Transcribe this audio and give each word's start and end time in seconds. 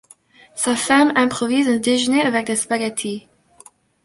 Sa 0.55 0.75
femme 0.75 1.13
improvise 1.15 1.67
un 1.67 1.77
déjeuner 1.77 2.23
avec 2.23 2.47
des 2.47 2.55
spaghettis. 2.55 3.27